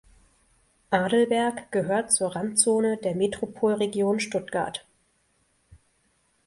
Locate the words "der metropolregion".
2.97-4.19